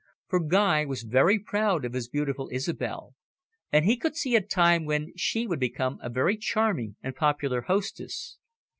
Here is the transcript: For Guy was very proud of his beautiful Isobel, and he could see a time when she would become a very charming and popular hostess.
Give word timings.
For 0.29 0.39
Guy 0.39 0.83
was 0.83 1.03
very 1.03 1.37
proud 1.37 1.85
of 1.85 1.93
his 1.93 2.09
beautiful 2.09 2.49
Isobel, 2.51 3.13
and 3.71 3.85
he 3.85 3.97
could 3.97 4.15
see 4.17 4.33
a 4.35 4.41
time 4.41 4.83
when 4.85 5.13
she 5.15 5.45
would 5.45 5.59
become 5.59 5.99
a 6.01 6.09
very 6.09 6.37
charming 6.37 6.95
and 7.03 7.15
popular 7.15 7.61
hostess. 7.61 8.39